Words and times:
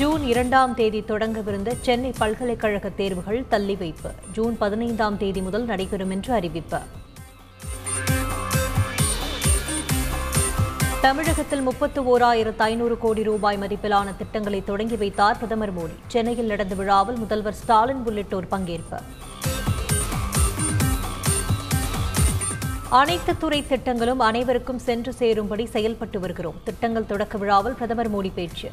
June 0.00 0.22
இரண்டாம் 0.32 0.74
தேதி 0.74 1.00
தொடங்கவிருந்த 1.08 1.70
சென்னை 1.86 2.10
பல்கலைக்கழக 2.18 2.90
தேர்வுகள் 2.98 3.40
தள்ளி 3.48 3.74
வைப்பு. 3.80 4.10
ஜூன் 4.36 4.54
பதினைந்தாம் 4.60 5.16
தேதி 5.22 5.40
முதல் 5.46 5.64
நடைபெறும் 5.70 6.12
என்று 6.14 6.32
அறிவிப்பு. 6.36 6.78
தமிழகத்தில் 11.00 11.64
முப்பத்து 11.68 12.02
ஓராயிரத்து 12.12 12.62
ஐநூறு 12.68 12.98
கோடி 12.98 13.22
ரூபாய் 13.22 13.58
மதிப்பிலான 13.62 14.14
திட்டங்களை 14.20 14.60
தொடங்கி 14.70 14.96
வைத்தார் 15.02 15.36
பிரதமர் 15.36 15.74
மோடி. 15.78 15.96
சென்னையில் 16.06 16.50
நடந்த 16.52 16.74
விழாவில் 16.74 17.20
முதல்வர் 17.24 17.58
ஸ்டாலின் 17.62 18.02
உள்ளிட்டோர் 18.04 18.48
பங்கேற்பு. 18.50 19.00
அனைத்து 23.02 23.34
துறை 23.36 23.66
திட்டங்களும் 23.66 24.24
அனைவருக்கும் 24.30 24.80
சென்று 24.88 25.12
சேரும்படி 25.20 25.66
செயல்பட்டு 25.76 26.20
வருகிறோம். 26.20 26.60
திட்டங்கள் 26.64 27.10
தொடக்க 27.12 27.38
விழாவில் 27.38 27.78
பிரதமர் 27.82 28.12
மோடி 28.16 28.32
பேச்சு. 28.40 28.70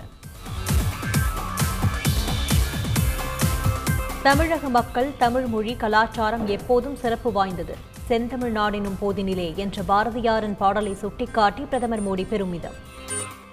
தமிழக 4.28 4.70
மக்கள் 4.70 5.12
தமிழ் 5.18 5.46
மொழி 5.46 5.76
கலாச்சாரம் 5.76 6.48
எப்போதும் 6.48 6.96
சிறப்பு 6.96 7.32
வாய்ந்தது. 7.32 7.78
செந்தமிழ்நாடெனும் 8.10 8.98
போதினிலே 9.02 9.56
என்ற 9.56 9.84
பாரதியாரின் 9.88 10.56
பாடலை 10.58 10.94
சுட்டிக்காட்டி 10.94 11.64
பிரதமர் 11.64 12.04
மோடி 12.08 12.26
பெருமிதம் 12.28 12.76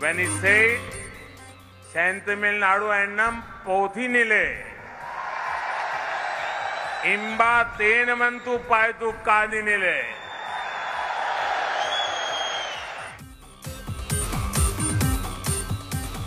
When 0.01 0.19
he 0.19 0.27
said, 0.41 0.79
Sentamil 1.93 2.63
Annam 3.03 3.43
Pothinile, 3.67 4.45
Imba 7.15 7.53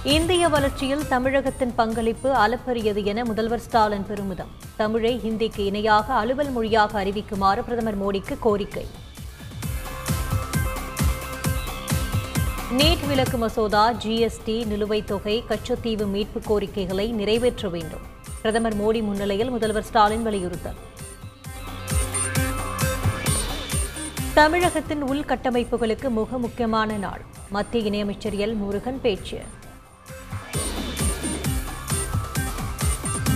இந்திய 0.07 0.47
வளர்ச்சியில் 0.47 1.07
தமிழகத்தின் 1.07 1.75
பங்களிப்பு 1.75 2.29
அளப்பரியது 2.29 3.03
என 3.03 3.25
முதல்வர் 3.25 3.59
ஸ்டாலின் 3.59 4.05
பெருமிதம். 4.05 4.47
தமிழை 4.75 5.19
ஹிந்திக்கு 5.23 5.59
இணையாக 5.59 6.14
அலுவல் 6.14 6.52
மொழியாக 6.52 7.03
அறிவிக்குமாறு 7.03 7.61
பிரதமர் 7.64 8.02
மோடிக்கு 8.02 8.39
கோரிக்கை. 8.39 8.86
நீட் 12.77 13.08
விலக்கு 13.08 13.38
மசோதா 13.38 13.94
ஜிஎஸ்டி 13.94 14.66
நிலுவைத் 14.66 15.03
தொகை 15.03 15.44
கச்சத்தீவு 15.49 16.05
மீட்பு 16.08 16.42
கோரிக்கைகளை 16.45 17.11
நிறைவேற்ற 17.11 17.69
வேண்டும். 17.69 18.02
பிரதமர் 18.42 18.75
மோடி 18.75 19.03
முன்னிலையில் 19.03 19.49
முதல்வர் 19.49 19.83
ஸ்டாலின் 19.83 20.23
வலியுறுத்தல். 20.23 20.75
தமிழகத்தின் 24.33 25.03
உள்கட்டமைப்புகளுக்கு 25.03 26.09
மிக 26.09 26.38
முக்கியமான 26.38 26.95
நாள். 26.95 27.21
மத்திய 27.49 27.89
இணையமைச்சர் 27.92 28.36
எல் 28.38 28.55
முருகன் 28.55 29.02
பேச்சு. 29.02 29.39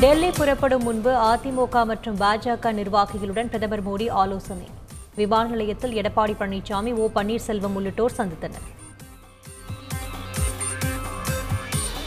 டெல்லி 0.02 0.30
புறப்படும் 0.32 0.84
முன்பு 0.84 1.12
அதிமுக 1.12 1.86
மற்றும் 1.86 2.20
பாஜக 2.20 2.72
நிர்வாகிகளுடன் 2.72 3.48
பிரதமர் 3.48 3.84
மோடி 3.88 4.10
ஆலோசனை. 4.10 4.68
விமான 5.16 5.50
நிலையத்தில் 5.50 5.94
எடப்பாடி 6.02 6.34
பழனிசாமி 6.40 6.94
ஓ 6.94 7.10
பன்னீர்செல்வம் 7.16 7.76
உள்ளிட்டோர் 7.76 8.12
சந்தித்தனர். 8.18 8.66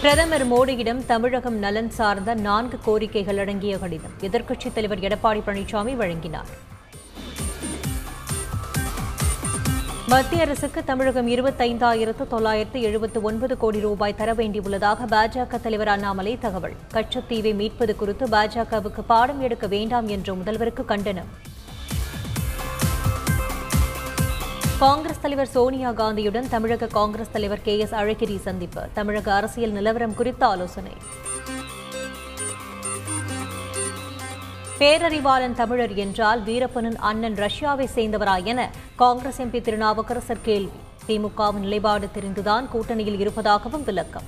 பிரதமர் 0.00 0.46
மோடியிடம் 0.52 1.06
தமிழகம் 1.06 1.58
நலன் 1.58 1.90
சார்ந்த 1.90 2.34
நான்கு 2.34 2.78
கோரிக்கைகள் 2.86 3.36
அடங்கிய 3.36 3.78
கடிதம். 3.78 4.16
எதிர்க்கட்சித் 4.20 4.72
தலைவர் 4.72 4.98
எடப்பாடி 4.98 5.42
பழனிசாமி 5.46 5.96
வழங்கினார். 5.96 6.52
மத்திய 10.08 10.42
அரசுக்கு 10.42 10.84
தமிழகம் 10.84 11.28
இருபத்தைந்தாயிரத்து 11.28 12.27
தொள்ளாயிரத்து 12.27 12.80
எழுபத்து 12.80 13.22
ஒன்பது 13.22 13.56
கோடி 13.56 13.80
ரூபாய் 13.80 14.14
தர 14.14 14.34
வேண்டியுள்ளதாக 14.34 15.06
பாஜக 15.11 15.61
தலைவர் 15.61 15.88
அண்ணாமலை 15.88 16.38
தகவல். 16.38 16.74
கச்சத்தீவை 16.94 17.55
மீட்பது 17.55 17.96
குறித்து 17.96 18.27
பாஜகவுக்கு 18.27 19.00
பாடம் 19.06 19.41
எடுக்க 19.41 19.66
வேண்டாம் 19.66 20.08
என்ற 20.08 20.33
முதல்வருக்கு 20.33 20.84
கண்டனம். 20.84 21.30
காங்கிரஸ் 24.78 25.20
தலைவர் 25.20 25.46
சோனியா 25.46 25.92
காந்தியுடன் 25.92 26.48
தமிழக 26.48 26.86
காங்கிரஸ் 26.86 27.33
தலைவர் 27.33 27.62
கே 27.62 27.78
எஸ் 27.78 27.95
அழகிரி 27.95 28.40
சந்திப்பு. 28.40 28.83
தமிழக 28.92 29.34
அரசியல் 29.34 29.70
நிலவரம் 29.70 30.14
குறித்த 30.14 30.46
ஆலோசனை. 30.46 30.92
பேரறிவாளன் 34.79 35.55
தமிழர் 35.58 35.92
என்றால் 35.95 36.40
வீரப்பனின் 36.42 36.96
அண்ணன் 37.08 37.35
ரஷ்யாவை 37.35 37.86
சேர்ந்தவரா 37.96 38.45
என 38.45 38.70
காங்கிரஸ் 38.96 39.40
எம்பி 39.42 39.61
திருநாவுக்கரசர் 39.61 40.40
கேள்வி. 40.42 40.80
திமுகவின் 41.08 41.64
நிலைப்பாடு 41.67 42.08
தெரிந்துதான் 42.17 42.67
கூட்டணியில் 42.73 43.18
இருப்பதாகவும் 43.18 43.84
விளக்கம். 43.84 44.27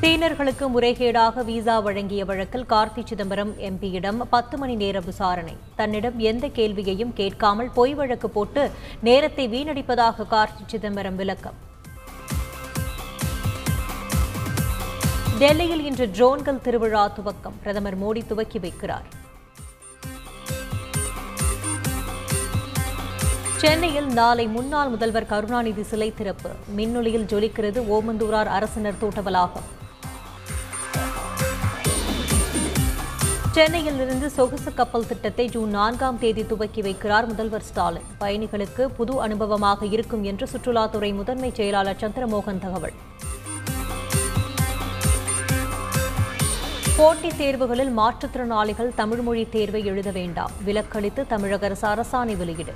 சீனர்களுக்கு 0.00 0.66
முறைகேடாக 0.74 1.44
விசா 1.44 1.76
வழங்கிய 1.80 2.24
வழக்கில் 2.24 2.66
கார்த்தி 2.70 3.04
சிதம்பரம் 3.04 3.52
எம்பியிடம் 3.68 4.20
பத்து 4.30 4.58
மணி 4.58 4.74
நேர 4.74 5.00
விசாரணை. 5.00 5.56
தன்னிடம் 5.76 6.18
எந்த 6.18 6.48
கேள்வியையும் 6.48 7.12
கேட்காமல் 7.12 7.70
பொய் 7.74 7.94
வழக்கு 7.94 8.30
போட்டு 8.30 8.70
நேரத்தை 9.02 9.48
வீணடிப்பதாக 9.48 10.26
கார்த்தி 10.30 10.64
சிதம்பரம் 10.66 11.16
விளக்கம். 11.16 11.65
டெல்லியில் 15.40 15.82
இன்று 15.88 16.04
ட்ரோன்கள் 16.16 16.60
திருவிழா 16.64 17.02
துவக்கம். 17.16 17.56
பிரதமர் 17.62 17.96
மோடி 18.02 18.20
துவக்கி 18.26 18.58
வைக்கிறார். 18.58 19.06
சென்னையில் 23.62 24.08
நாளை 24.18 24.46
முன்னாள் 24.54 24.92
முதல்வர் 24.94 25.28
கருணாநிதி 25.32 25.82
சிலை 25.90 26.08
திறப்பு. 26.20 26.50
மின்னொலியில் 26.76 27.26
ஜொலிக்கிறது 27.32 27.82
ஓமந்தூரார் 27.96 28.50
அரசினர் 28.56 29.00
தோட்ட 29.02 29.20
வளாகம் 29.26 29.66
சென்னையில் 33.56 34.00
இருந்து 34.04 34.30
சொகுசு 34.30 34.72
கப்பல் 34.74 35.06
திட்டத்தை 35.06 35.48
ஜூன் 35.48 35.70
நான்காம் 35.78 36.18
தேதி 36.18 36.44
துவக்கி 36.46 36.82
வைக்கிறார் 36.88 37.26
முதல்வர் 37.26 37.68
ஸ்டாலின். 37.68 38.08
பயணிகளுக்கு 38.22 38.84
புது 38.98 39.14
அனுபவமாக 39.26 39.92
இருக்கும் 39.96 40.24
என்று 40.32 40.48
சுற்றுலாத்துறை 40.54 41.12
முதன்மை 41.20 41.52
செயலாளர் 41.60 42.02
சந்திரமோகன் 42.04 42.62
தகவல். 42.66 42.98
போட்டித் 46.98 47.38
தேர்வுகளில் 47.38 47.90
மாற்றுத்திறனாளிகள் 47.96 48.90
தமிழ் 48.94 49.20
மொழி 49.20 49.48
தேர்வை 49.54 49.84
எழுத 49.84 50.10
வேண்டாம். 50.10 50.52
விலக்களித்து 50.66 51.26
தமிழக 51.26 51.66
அரசு 51.66 51.86
அரசாணை 51.88 52.36
வெளியீடு. 52.36 52.72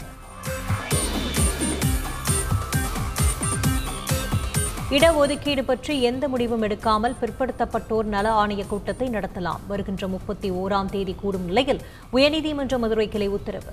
இடஒதுக்கீடு 4.97 5.63
பற்றி 5.63 6.03
எந்த 6.03 6.29
முடிவும் 6.29 6.63
எடுக்காமல் 6.63 7.17
பிற்படுத்தப்பட்டோர் 7.21 8.09
நல 8.15 8.33
ஆணைய 8.43 8.67
கூட்டத்தை 8.67 9.09
நடத்தலாம். 9.09 9.63
வருகின்ற 9.69 10.09
முப்பத்தி 10.09 10.51
ஓராம் 10.51 10.91
தேதி 10.95 11.15
கூடும் 11.23 11.45
நிலையில் 11.45 11.81
உயர்நீதிமன்ற 12.13 12.79
மதுரை 12.79 13.09
கிளை 13.09 13.29
உத்தரவு. 13.29 13.73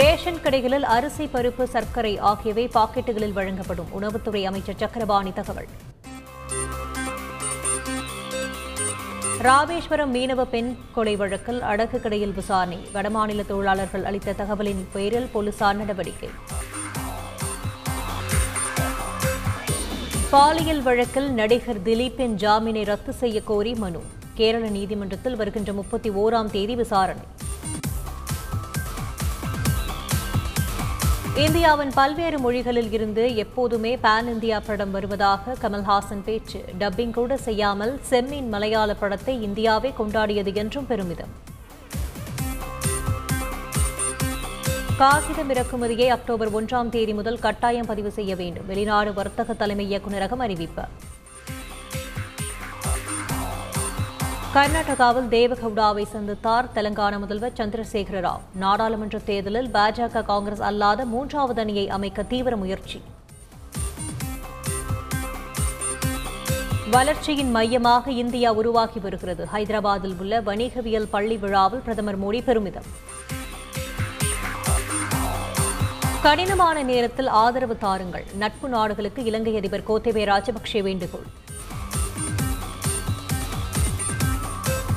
ரேஷன் 0.00 0.42
கடைகளில் 0.44 0.88
அரிசி 0.96 1.28
பருப்பு 1.36 1.62
சர்க்கரை 1.76 2.18
ஆகியவை 2.32 2.66
பாக்கெட்டுகளில் 2.74 3.32
வழங்கப்படும். 3.32 3.92
உணவுத்துறை 4.00 4.44
அமைச்சர் 4.44 4.82
சக்கரபாணி 4.82 5.32
தகவல். 5.32 5.70
ராமேஸ்வரம் 9.42 10.14
மீனவ 10.14 10.42
பெண் 10.44 10.76
கொலை 10.92 11.16
வழக்கில் 11.16 11.60
அடகு 11.60 12.00
கடையில் 12.00 12.32
விசாரணை. 12.32 12.78
வடமாநில 12.94 13.46
தொழிலாளர்கள் 13.46 14.04
அளித்த 14.04 14.32
தகவலின் 14.32 14.82
பேரில் 14.92 15.28
போலீசார் 15.32 15.76
நடவடிக்கை. 15.76 16.28
பாலியல் 20.30 20.82
வழக்கில் 20.82 21.30
நடிகர் 21.30 21.82
திலீப்பின் 21.82 22.34
ஜாமீனை 22.36 22.84
ரத்து 22.84 23.12
செய்ய 23.12 23.42
கோரி 23.42 23.74
மனு. 23.74 24.02
கேரள 24.34 24.68
நீதிமன்றத்தில் 24.68 25.36
வருகின்ற 25.36 25.72
முப்பத்தி 25.72 26.10
ஓராம் 26.10 26.50
தேதி 26.50 26.74
விசாரணை. 26.74 27.26
இந்தியாவின் 31.40 31.92
பல்வேறு 31.94 32.38
மொழிகளில் 32.38 32.92
இருந்து 32.92 33.34
எப்போதுமே 33.34 33.96
பேன் 33.96 34.26
இந்தியா 34.26 34.60
படம் 34.60 34.90
வருவதாக 34.90 35.52
கமல்ஹாசன் 35.62 36.22
பேச்சு. 36.24 36.64
டப்பிங் 36.78 37.12
கூட 37.12 37.36
செய்யாமல் 37.36 38.00
செம்மீன் 38.10 38.48
மலையாள 38.48 38.94
படத்தை 38.94 39.42
இந்தியாவே 39.42 39.92
கொண்டாடியது 39.98 40.54
என்றும் 40.54 40.86
பெருமிதம். 40.86 41.32
காகிதம் 44.98 45.50
இறக்குமதியை 45.50 46.08
அக்டோபர் 46.08 46.52
ஒன்றாம் 46.54 46.88
தேதி 46.88 47.14
முதல் 47.14 47.38
கட்டாயம் 47.38 47.86
பதிவு 47.86 48.10
செய்ய 48.10 48.34
வேண்டும். 48.36 48.66
வெளிநாடு 48.66 49.12
வர்த்தக 49.14 49.52
தலைமை 49.52 49.86
இயக்குநரகம் 49.92 50.44
அறிவிப்பு. 50.46 50.82
கர்நாடகாவில் 54.54 55.28
தேவகவுடாவை 55.34 56.04
சந்தித்தார் 56.12 56.68
தெலங்கானா 56.74 57.18
முதல்வர் 57.18 57.52
சந்திரசேகர 57.52 58.20
ராவ் 58.24 58.40
நாடாளுமன்ற 58.54 59.18
தேர்தலில் 59.18 59.68
பாஜக 59.74 60.22
காங்கிரஸ் 60.24 60.60
அல்லாத 60.60 61.04
மூன்றாவது 61.04 61.60
அணியை 61.60 61.88
அமைக்க 61.88 62.22
தீவிர 62.22 62.56
முயற்சி. 62.56 63.02
வளர்ச்சியின் 66.90 67.50
மையமாக 67.50 68.10
இந்தியா 68.10 68.52
உருவாகி 68.52 68.98
வருகிறது. 68.98 69.48
ஹைதராபாத்தில் 69.52 70.16
உள்ள 70.18 70.40
வணிகவியல் 70.40 71.08
பள்ளி 71.10 71.36
விழாவில் 71.36 71.80
பிரதமர் 71.80 72.20
மோடி 72.22 72.44
பெருமிதம். 72.44 72.88
கடினமான 76.22 76.82
நேரத்தில் 76.82 77.26
ஆதரவு 77.26 77.78
தாருங்கள். 77.78 78.26
நட்பு 78.34 78.68
நாடுகளுக்கு 78.68 79.24
இலங்கை 79.24 79.56
அதிபர் 79.56 79.88
கோத்தபய 79.88 80.26
ராஜபக்சே 80.32 80.82
வேண்டுகோள். 80.82 81.28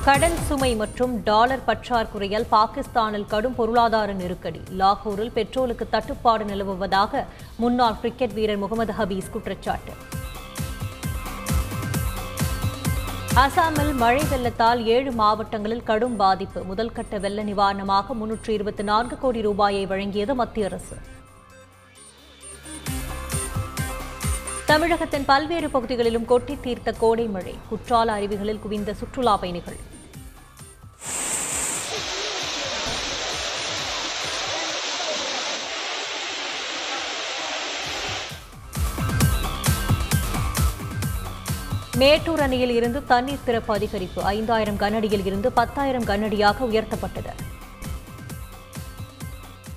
கடன் 0.06 0.40
சுமை 0.48 0.70
மற்றும் 0.76 1.12
டாலர் 1.24 1.62
பற்றாக்குறையால் 1.68 2.46
பாகிஸ்தானில் 2.54 3.26
கடும் 3.26 3.56
பொருளாதார 3.56 4.14
நெருக்கடி. 4.14 4.62
லாகூரில் 4.80 5.32
பெட்ரோலுக்கு 5.36 5.86
தட்டுப்பாடு 5.90 6.46
நிலவுவதாக 6.46 7.22
முன்னாள் 7.58 7.96
கிரிக்கெட் 8.02 8.34
வீரர் 8.34 8.60
முகமது 8.64 8.94
ஹபீஸ் 9.00 9.30
குற்றச்சாட்டு. 9.36 9.94
அசாமில் 13.44 13.94
மழை 13.94 14.24
வெள்ளத்தால் 14.34 14.86
ஏழு 14.96 15.12
மாவட்டங்களில் 15.12 15.88
கடும் 15.92 16.16
பாதிப்பு. 16.16 16.62
முதல்கட்ட 16.74 17.20
வெள்ள 17.20 17.44
நிவாரணமாக 17.44 18.14
முன்னூற்று 18.14 18.54
இருபத்தி 18.54 18.84
நான்கு 18.84 19.18
கோடி 19.24 19.42
ரூபாயை 19.42 19.86
வழங்கியது 19.88 20.36
மத்திய 20.42 20.66
அரசு. 20.66 20.98
தமிழகத்தின் 24.66 25.26
பல்வேறு 25.26 25.70
பகுதிகளிலும் 25.70 26.26
கொட்டி 26.26 26.58
தீர்த்த 26.62 26.92
கோடை 26.92 27.26
மழை. 27.28 27.56
குற்றால 27.72 28.20
அருவிகளில் 28.20 28.64
குவிந்த 28.68 28.94
சுற்றுலா 28.94 29.38
பயணிகள். 29.38 29.82
மேட்டூர் 41.98 42.40
அணையில் 42.40 42.70
இருந்து 42.70 43.06
தண்ணீர் 43.06 43.44
திறப்பு 43.46 43.76
அதிகரிப்பு. 43.76 44.20
ஐந்தாயிரம் 44.20 44.78
கனடியில் 44.78 45.26
இருந்து 45.26 45.52
பத்தாயிரம் 45.52 46.04
கனடியாக 46.04 46.66
உயர்த்தப்பட்டது. 46.66 47.34